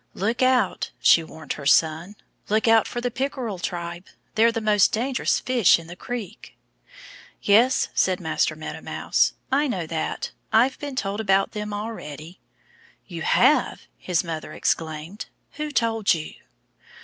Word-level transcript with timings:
"Look 0.15 0.41
out!" 0.41 0.89
she 0.99 1.23
warned 1.23 1.53
her 1.53 1.67
son. 1.67 2.15
"Look 2.49 2.67
out 2.67 2.87
for 2.87 3.01
the 3.01 3.11
Pickerel 3.11 3.59
tribe! 3.59 4.07
They're 4.33 4.51
the 4.51 4.59
most 4.59 4.91
dangerous 4.91 5.39
fish 5.39 5.77
in 5.77 5.85
the 5.85 5.95
creek." 5.95 6.57
"Yes!" 7.43 7.89
said 7.93 8.19
Master 8.19 8.55
Meadow 8.55 8.81
Mouse. 8.81 9.33
"I 9.51 9.67
know 9.67 9.85
that. 9.85 10.31
I've 10.51 10.79
been 10.79 10.95
told 10.95 11.19
about 11.19 11.51
them 11.51 11.71
already." 11.71 12.39
"You 13.05 13.21
have!" 13.21 13.83
his 13.95 14.23
mother 14.23 14.53
exclaimed. 14.53 15.27
"Who 15.57 15.69
told 15.69 16.15
you?" 16.15 16.33